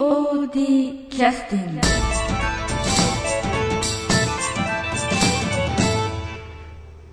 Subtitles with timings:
[0.00, 1.80] POD キャスティング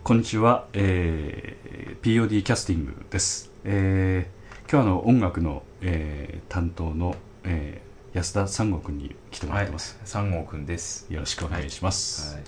[0.05, 11.07] こんにちは、えー、POD キャスティングです、えー、今日はあの音楽の、えー担当の、えー安田三郷君に来てもらってます、三郷くんです。
[11.09, 12.43] よろしくお願いします、はい。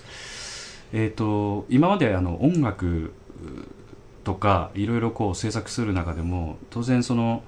[0.94, 3.12] えー、と今まであの音楽
[4.24, 7.42] とかいろいろこう制作する中でも当然その、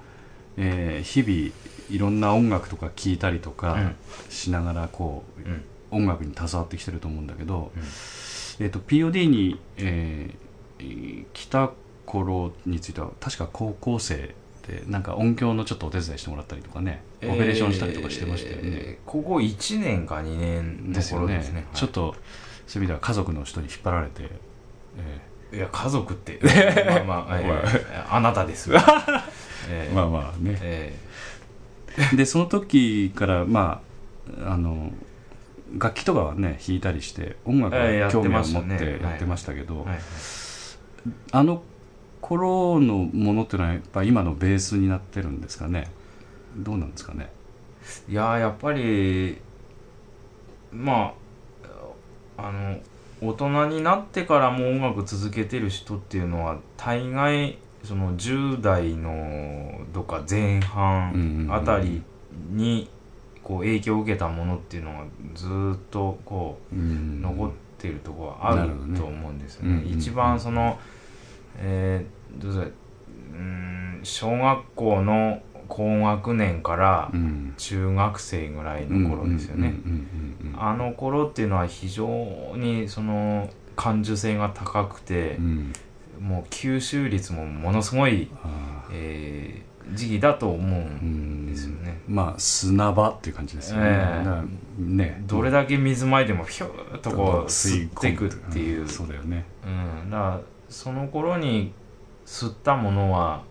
[0.57, 1.53] えー日々
[1.89, 3.95] いろんな音楽とか聴いたりとかうん
[4.29, 5.63] しながらこう、うん。
[5.91, 10.35] 音楽に携わってきてると思うんだけど、うんえー、と POD に、えー
[10.79, 11.71] えー来た
[12.05, 14.35] 頃については確か高校生
[14.67, 21.65] でなんか音響のちょっとお手伝いしてもらったりとかねオペレーションしたりとかしてましたよね、えーここ1年か2年のですよね頃ですね。
[21.73, 22.15] ちょっと
[22.67, 24.29] そういう意味では家族の人に引っ張られて、
[24.97, 25.21] え
[25.53, 26.39] いや、家族って。
[27.05, 28.71] まあまあ、えまあーあなたです。
[28.73, 29.91] えー。
[29.91, 30.57] ーまあまあね。
[30.61, 30.99] え
[32.15, 33.81] でその時からま
[34.43, 34.91] ああの
[35.77, 39.99] 楽器とかはね弾いたりして音楽ええやっては興味を持ってやってましたけど、ーはい。
[41.31, 41.61] あの
[42.21, 45.87] 頃のものっていうのはやっぱ今のベースになってるんですかね？
[46.57, 47.29] どうなんですかね？
[48.09, 49.37] いやーやっぱり
[50.71, 51.13] ま
[52.37, 52.77] ああの
[53.27, 62.01] 大人になってからも音楽続けてる人っていうのは大概その10代のどっか前半あたり
[62.51, 62.89] に
[63.43, 65.03] こう影響を受けたものっていうのが
[65.35, 67.21] ずーっとこううん。
[67.21, 69.83] 残ってるところはあると思うんですよね。
[69.85, 70.79] 一番その、
[71.57, 72.61] えーどうぞ。
[72.61, 75.41] うーん小学校の
[75.73, 77.53] 高学年からうん。
[77.57, 79.73] 中学生ぐらいの頃ですよね。
[80.55, 82.07] あの頃っていうのは非常
[82.55, 85.73] にその感受性が高くてう、ん。
[86.19, 91.99] もう吸収率もものすごい、あえー時期だと思うーうんんですよね。
[92.07, 94.23] まあ砂場っていう感じですよね,、ええ。
[94.23, 94.43] だから
[94.77, 95.21] ね。
[95.27, 98.85] どれだけ水まいてもヒューッとこう吸っていくっていう。
[98.85, 98.87] ん。
[98.87, 99.43] そうだよね。
[99.65, 100.39] うん、だから
[100.69, 101.73] その頃に
[102.25, 103.43] 吸ったものは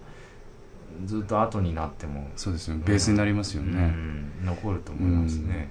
[1.05, 2.83] ずっと後になっても、そうですよね。
[2.87, 5.71] ベースになりますようね、ん、残ると思いますね。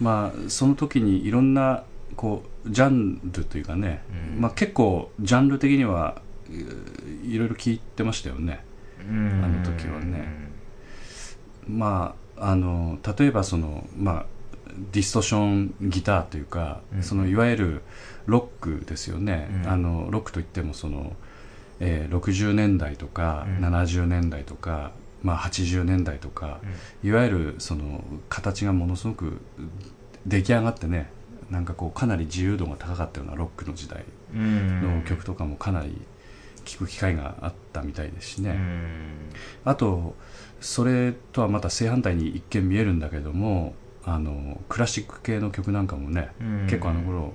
[0.00, 1.84] まあその時にいろんな
[2.16, 4.02] こうジャンルというかね、
[4.34, 4.40] うん。
[4.40, 8.64] まあ、結構ジャンル的にはいいろいろ聞いてましたよね。
[9.08, 9.42] うん。
[9.44, 10.28] あの時はね。
[11.68, 14.26] まああの例えばそのまあ
[14.92, 17.02] ディストーションギターというか、うん。
[17.02, 17.82] そのいわゆる
[18.26, 19.70] ロックですよね、うん。
[19.70, 21.14] あのロックといってもその、
[21.84, 23.64] えー60年代とか、うん。
[23.64, 26.60] 70年代とか、まあ、80年代とか、
[27.04, 29.40] いわゆるその形がものすごく
[30.26, 31.10] 出来上がってね
[31.50, 34.04] なんかこうかなり自由度が高かったようなロックの時代
[34.34, 35.00] うん。
[35.00, 36.00] の曲とかもかなり
[36.64, 39.30] 聴く機会があったみたいですしね、うん。
[39.64, 40.14] あと
[40.60, 46.66] それとはまた正反対に一見見えるんだけどもあのクラシック系の曲なんかもね、うん。
[46.66, 47.34] 結構あの頃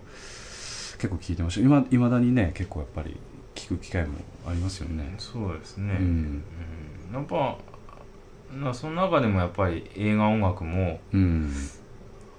[0.97, 1.61] 結構聴いてました。
[1.61, 3.17] 今いまだにね結構やっぱり
[3.57, 4.15] 聴く機会も
[4.47, 6.43] ありますよね、そうですね、うん、
[7.09, 7.15] うん。
[7.15, 7.57] やっぱ
[8.55, 11.51] なその中でもやっぱり映画音楽もうん、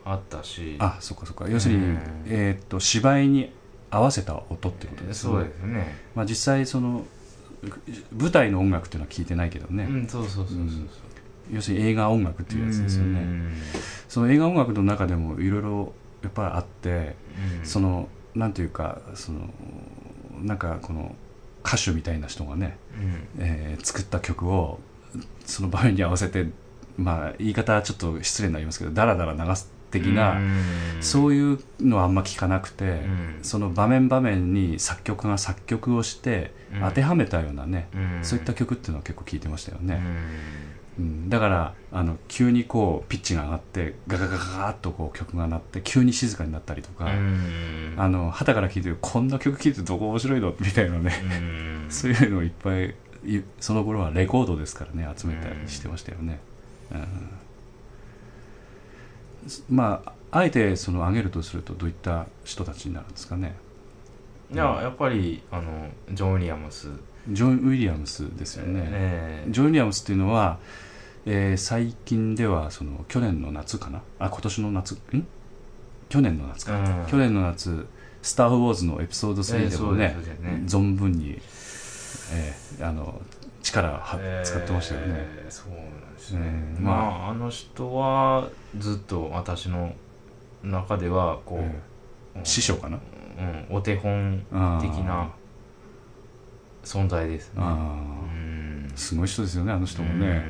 [0.05, 0.77] あったし。
[0.79, 1.49] あそっかそっか。
[1.49, 1.99] 要するに、うん。
[2.27, 3.53] えーっと芝居に
[3.91, 5.97] 合わせた音ってことですそうですね。
[6.15, 7.05] まあ、実際その
[8.17, 10.57] 舞台の音楽っていうのは聞いてないけどね、うんそうそうそうそう。
[10.57, 10.89] うん。
[11.53, 13.53] 要するに映画音楽っていうやつですよね、うん。
[14.09, 15.93] その映画音楽の中でもいろいろ
[16.23, 17.17] やっぱりあって、
[17.61, 17.67] うん。
[17.67, 19.41] そのなんていうかその
[20.43, 21.15] なんかこの
[21.65, 23.45] 歌手みたいな人がね、うん。
[23.45, 24.81] えー作った曲を
[25.45, 26.47] その場面に合わせて
[26.97, 30.63] まあ言い方はちょっと失礼になりますけどダラダラ流す的な、うん。
[31.01, 33.39] そういうのはあんま聞かなくて、うん。
[33.43, 36.81] その場面場面に作曲家が作曲をしてうん。
[36.83, 38.25] 当てはめたようなね、うん。
[38.25, 40.03] そういった曲っていうのは結構聞いてましたよね、
[40.99, 41.05] うん。
[41.05, 47.95] うんだからあの急にこうピッチが上がってガガガガガーッとこう曲が鳴って急に静かになったりとか、うん。
[47.97, 50.55] あの旗から聴いてこんな曲聴いてどこ面白いの？
[50.61, 51.13] みたいなね、
[51.85, 51.89] うん。
[51.91, 52.95] そういうのをいっぱい
[53.25, 56.41] いその頃はレコードですからね集めたりしてましたよね、
[56.91, 57.31] うん。
[59.77, 63.55] まああえてその挙げるとするとどういった人たちになるんですかね？
[64.53, 66.89] いややっぱりあのジョン・ウィリアムス。
[67.31, 69.51] ジョン・ウィリアムスですよね、ええ。
[69.51, 70.59] ジョン・ウィリアムスっていうのは、
[71.27, 74.03] えー最近ではその去年の夏かな？
[74.19, 74.95] あ今年の夏？
[74.95, 75.27] ん？
[76.09, 77.07] 去年の夏か、うん。
[77.07, 77.87] 去年の夏
[78.23, 80.63] 「スター・ウォーズ」のエピソード3でもね,、えーね。
[80.67, 81.41] 存分に、
[82.33, 83.21] えーあの
[83.63, 85.79] 力はええ使ってましたよね、そうな
[86.09, 86.41] んですね、
[86.79, 87.35] うんまあ、まあ。
[87.35, 88.49] の人は
[88.79, 89.93] ずっと私の
[90.63, 91.81] 中ではこう、え
[92.45, 92.99] 師匠かな？
[93.69, 94.43] うん、お手本
[94.81, 95.31] 的な
[96.83, 97.61] 存在ですね。
[97.63, 98.89] あうん。
[98.91, 100.43] ーすごい人ですよねあの人もね、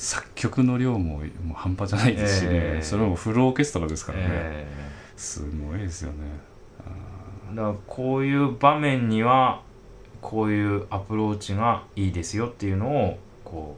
[0.00, 2.82] 作曲の量ももう半端じゃないですしね、ええ。
[2.82, 4.66] それもフルオーケストラですからね、え
[5.14, 6.16] すごいですよね。
[7.52, 9.60] えだからこういう場面には
[10.22, 13.76] こういうアプローチがいいですよっていうのをこ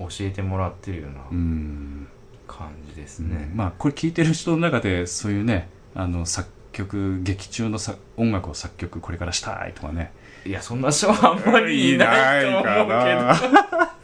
[0.00, 2.08] う教えてもらってるようなうん、
[2.48, 3.40] 感じですね。
[3.40, 10.10] ね、まあこれ聞いてる人の中でそういうねあの作曲劇中のさ音楽を作曲これからしたいとかね。
[10.46, 14.03] いやそんな人はあんまりいないと思うけど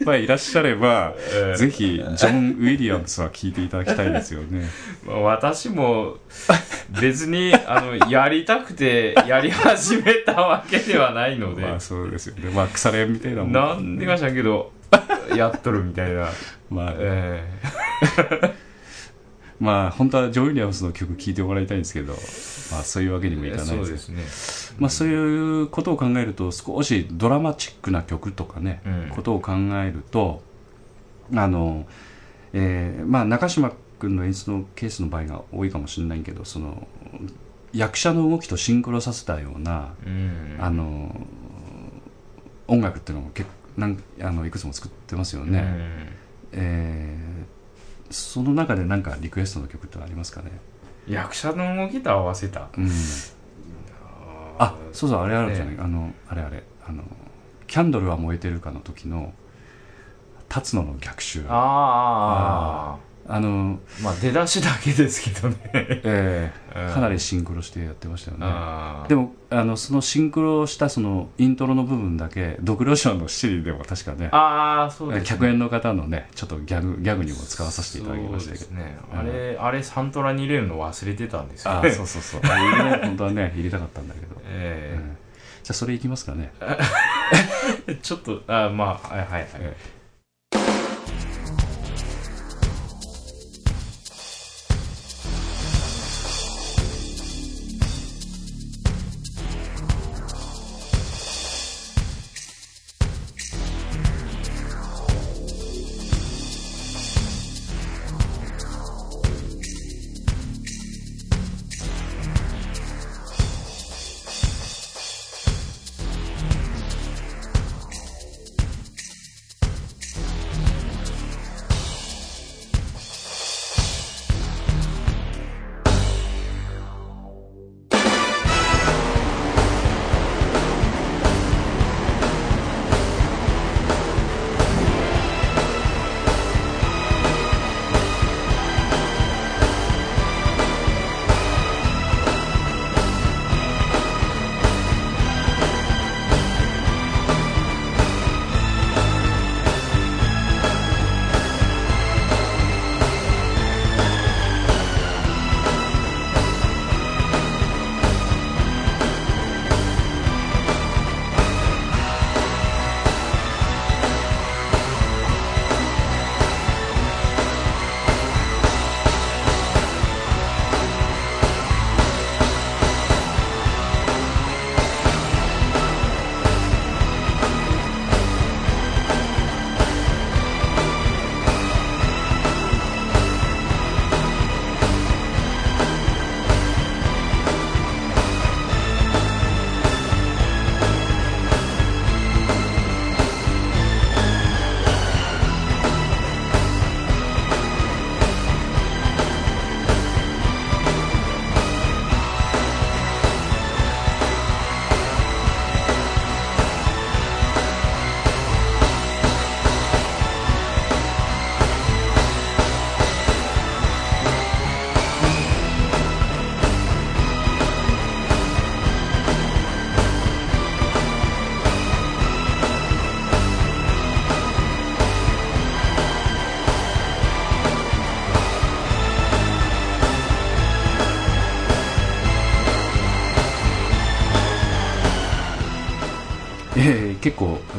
[0.00, 1.56] いっぱいいらっしゃれば、ええ。
[1.56, 4.66] ぜひジョン・ウィリアムスは聞いていただきたいですよね。
[5.06, 6.16] まあ私も
[7.00, 12.50] 別にあのやりたくてやり始めたわけではないので、まあそうですよね。
[12.50, 13.52] まあ腐れみたいなもん。
[13.52, 14.72] なんでかしらんけど
[15.36, 16.28] やっとるみたいな、
[16.70, 17.44] まあ、え
[19.60, 22.14] まあ本当はジョン・ウィリアムスの曲聴いてもらいたいんですけど、
[22.72, 29.08] まあ、そういうわけにもいえかないそうですですねまあ、そういうことを考えると少しドラマチックな曲とかね、うん。
[29.14, 30.42] ことを考えると
[31.34, 31.86] あの、
[32.52, 36.86] えーまあ、中島君の演出のケースの場合が多いかもしれないけどその
[37.72, 40.56] 役者の動きとシンクロさせたような、うん。
[40.58, 41.14] あの
[42.66, 45.64] 音楽っていうのも結構なんあのいくつも作ってますよね、
[46.52, 47.30] えー
[48.12, 50.50] その中で何かリクエストの曲ってのありますかね、
[51.06, 52.68] うん役者の動きと合わせた。
[52.76, 52.90] うん、
[54.60, 56.62] あそうそうあれあるじゃない、あのあれあれ。
[56.86, 57.02] あの
[57.66, 59.32] 「キャンドルは燃えてるか」の時の
[60.48, 61.44] 辰野の逆襲。
[61.48, 65.56] あああの、まあ出だしだけですけどね。
[65.74, 66.94] えーうん。
[66.94, 68.46] かなりシンクロしてやってましたよね。
[68.48, 78.74] あーでもあのそのシンクロしたそのイントロの部分だけドクロショーの七里でも確かねあーそうです、ね、客演の方のねちょっとギャグギャグにも使わさせていただきましたけど。
[78.76, 79.18] ね、うん。
[79.18, 81.72] あれあれサントラに入れるの忘れてたんですよ。
[81.72, 82.40] あねあそうそうそう。
[82.44, 85.16] あれ入れない本当はね入れたかったんだけど、 えうん。
[85.62, 86.52] じゃあそれいきますかね。
[87.86, 89.48] え ちょっとあまあはいはいはい、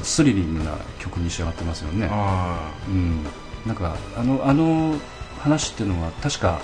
[0.01, 2.07] 結構スリリングな曲に仕上がってますよね。
[2.11, 3.23] あうん、
[3.65, 4.95] なんかあのあの
[5.39, 6.61] 話っていうのは確か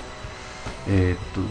[0.88, 1.41] えーっと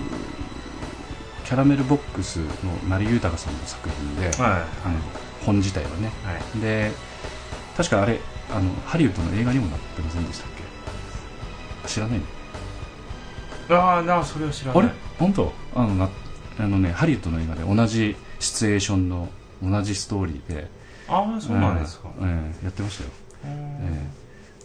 [1.45, 2.45] キャラメルボックスの
[2.89, 4.99] 成豊さんの作品で、あはあの
[5.45, 6.11] 本自体はね。
[6.25, 6.61] いはい。
[6.61, 6.91] で
[7.77, 10.51] 確かあれあのハリウッドの映画にもなってませんでしたっ
[11.83, 11.89] け？
[11.89, 12.21] 知らない
[13.69, 13.77] の？
[13.79, 14.83] ああなそれは知らない。
[14.83, 14.95] あれ？
[15.19, 15.53] 本当？
[15.75, 16.09] あのな
[16.59, 19.29] あのねハリウッドの映画で同じシチュエーションの
[19.63, 20.69] 同じストーリーで
[21.09, 22.23] ああそうなんですか、え
[22.63, 23.11] えやってましたよ。
[23.45, 24.03] え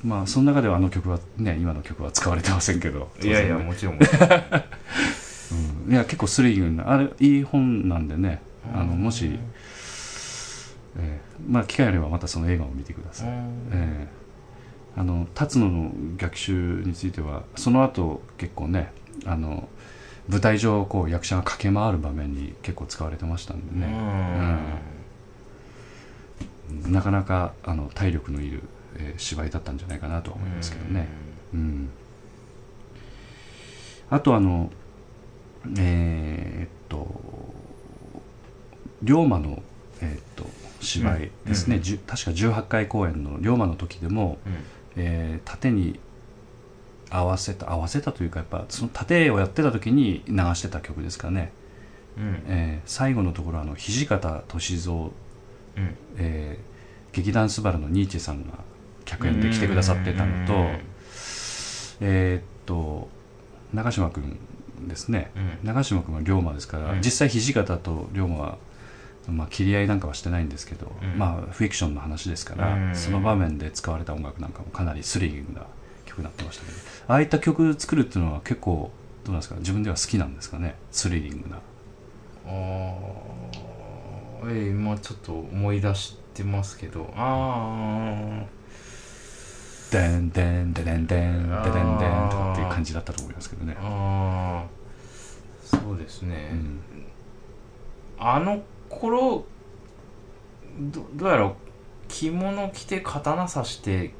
[0.03, 3.11] ーまあその中ではあの曲はね今の曲は使われてませんけど。
[3.21, 3.99] いやいやもちろん
[5.87, 5.91] うん。
[5.91, 8.41] いや結構スリリングなあれいい本なんでね。
[8.73, 9.37] あのもし、
[10.97, 13.27] えーまあ機会あればまたその映画を見てください、
[13.71, 14.21] えー
[14.99, 18.91] あの辰野の逆襲についてはその後結構ね
[19.25, 19.69] あの
[20.27, 24.59] 舞台上こう役者が駆け回る場面に結構使われてましたんでね、うん
[26.87, 28.63] なかなかあの体力のいる、
[28.95, 31.07] えー芝居だったんじゃないかなとは思いますけどね、
[31.53, 31.89] うん、
[34.09, 34.71] あとあの
[35.77, 37.07] えーっと
[39.03, 39.61] 龍馬の、
[40.01, 40.45] えーっと
[40.81, 41.81] 芝居ですね、うん。
[41.81, 44.39] 確か18回公演の龍馬の時でも、
[44.95, 45.99] えー盾に
[47.09, 51.51] 合わせた合わせたというかやっぱその盾をやってた時に流してた曲ですからね、
[52.17, 52.43] うん。
[52.47, 55.11] えー最後のところあの土方歳三、
[55.77, 55.95] うん。
[56.17, 56.71] えー
[57.13, 58.53] 劇団スバルのニーチェさんが
[59.03, 60.53] 客演で来てくださってたのと、
[61.99, 63.09] えーっと
[63.73, 64.39] 長嶋君
[64.87, 65.31] ですね。
[65.35, 65.67] うん。
[65.67, 67.01] 長嶋君は龍馬ですから、うん。
[67.01, 68.57] 実際土方と龍馬は、
[69.27, 71.19] まあ、切り合いなんかはしてないんですけど、うん。
[71.19, 72.95] まあフィクションの話ですから、うん。
[72.95, 75.65] その場面で使われた音楽なんかもかなりスリリングな
[76.05, 78.89] 曲になってましたけどああいった曲作るっていうのは結構
[79.25, 79.55] どうなんですか？
[79.59, 80.75] 自分では好きなんですかね？
[80.91, 81.59] スリリングな
[84.43, 87.11] えー今ちょっと思い出してますけど。
[87.15, 88.45] あ
[89.91, 91.49] 「でんでんででんでん。
[91.49, 93.75] ででんでん」とかっていう感じだったと思いますけどね。
[93.79, 94.81] あ、ああ
[95.63, 96.81] そうですね、うん、
[98.17, 99.45] あの頃
[100.79, 101.53] どどうやら
[102.07, 104.13] 着物着て刀刺して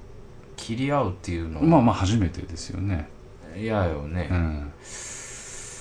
[0.56, 1.66] 切り合うっていうのは。
[1.66, 3.10] まあまあ初めてですよね。
[3.58, 4.30] 嫌よね。
[4.32, 4.72] う、ん、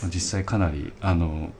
[0.07, 1.51] 実際かなりあの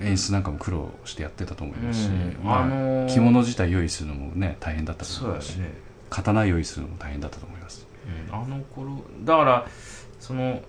[0.00, 2.38] 演出なんかも苦労してやってたと思いますし、うん。
[2.42, 5.72] まああのー着物自体用意するのもね大変だったとそうや思いますし、ね、
[6.08, 7.86] 刀用意するのも大変だったと思います。
[8.28, 9.66] うん、あの頃だから
[10.18, 10.60] その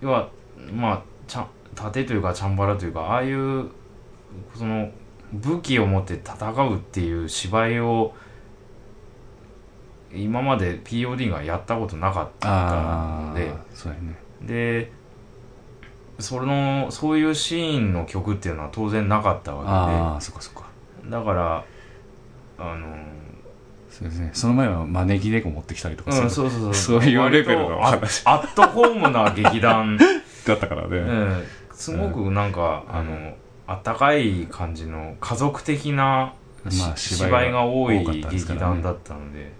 [0.00, 0.28] 要は
[0.72, 3.70] まあちゃん盾というかチャンバラというかああいう
[4.54, 4.90] その
[5.32, 8.14] 武器を持って戦うっていう芝居を
[10.12, 13.52] 今まで POD がやったことなかったので。
[13.74, 14.16] そうやね。
[14.40, 14.90] で
[16.18, 20.64] そのそういうシーンの曲っていうのは当然なかったわああそっかそっか。
[21.02, 21.64] けでだから
[22.58, 22.96] あの
[23.90, 24.30] そうですね。
[24.32, 26.74] その前は招き猫持ってきたりとかうん、そそうそうそう。
[26.74, 29.98] そういうレベルの割とあアットホームな劇団。
[30.46, 31.44] だったからね、うん、
[31.74, 33.34] すごくなんか、あの
[33.66, 36.32] あったかい感じの家族的な、
[36.70, 39.52] しまあ芝居が多い劇団だったので、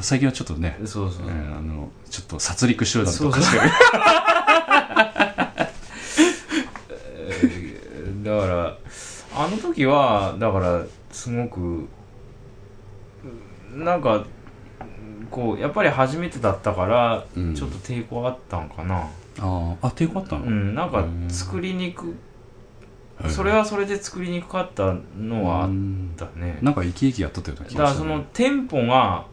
[0.00, 3.40] 最近はちょっとね、そうそう、えーあのちょっと殺戮集団とそうそう。
[3.40, 3.72] かしてる
[6.88, 8.76] えーだから
[9.36, 11.88] あの時はだからすごく
[13.74, 14.24] なんか
[15.30, 17.54] こうやっぱり初めてだったから、うん。
[17.54, 19.76] ちょっと抵抗あったんかな、あー。
[19.80, 21.30] あ抵抗あったの、うん、なんかうん。
[21.30, 22.16] 作りにく
[23.20, 26.14] はいそれはそれで作りにくかったのはあっうん。
[26.16, 29.26] たね、なんか生き生きやっとったような気だからそのテンポが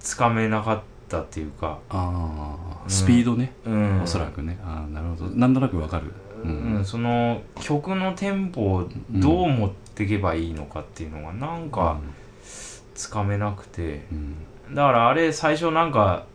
[0.00, 2.90] つかめなかったっていうか、ああうん。
[2.90, 4.58] スピードね、うん、おそらくね。
[4.64, 5.30] ああなるほど。
[5.36, 6.12] なんとなくわかる
[6.46, 11.98] ううん、その曲のテンポをどう持っていけばいいのかっていうのがなんか
[12.94, 14.06] つかめなくて。
[14.12, 14.34] うん。
[14.74, 16.26] だからあれ最初なんか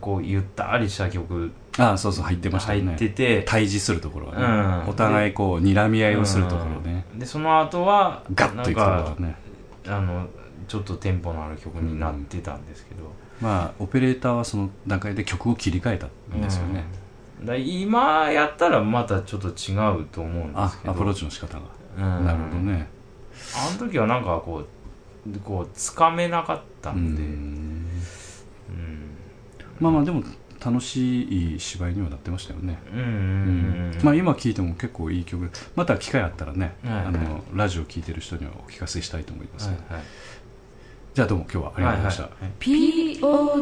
[0.00, 4.90] こうゆったりした曲ああそうそう入ってましたよ入ねってて、対峙するところはね、うん。
[4.90, 9.36] お互いこう睨み合いをするところね、でその後はガッといくところね。
[9.86, 10.26] あの
[10.68, 13.02] ちょっとテンポのある曲になってたんですけど、
[13.40, 16.99] まあオペレーターはその段階で曲を切り替えたんですよね、うん
[17.42, 20.92] だ今やったらまたちょっと違うと思うんであすけど。
[20.92, 21.62] アプローチの仕方が、
[21.96, 22.26] うん。
[22.26, 22.88] なるほどね。
[23.56, 27.26] あの時はなんかこうこうつかめなかったうんで、ん。
[27.26, 29.16] うん。
[29.78, 30.22] まあまあでも
[30.62, 32.98] 楽しい芝居にはなってましたよね、うん。
[32.98, 33.04] うん。
[33.04, 33.10] うん
[33.96, 35.50] うんまあ今聴いても結構いい曲。
[35.74, 40.02] また機会あったらね、はいあのラジオ聴いてる人にはお聞かせしたいと思います、はいはい。
[41.14, 42.52] じゃあどうも今日はありがとうございました、はいはい。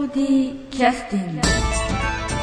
[0.08, 2.37] POD キャスティング